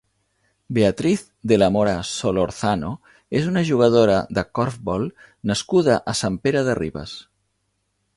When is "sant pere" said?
6.21-6.65